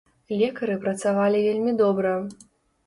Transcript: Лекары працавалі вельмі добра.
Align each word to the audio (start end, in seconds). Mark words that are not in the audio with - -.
Лекары 0.39 0.79
працавалі 0.85 1.45
вельмі 1.49 1.77
добра. 1.87 2.17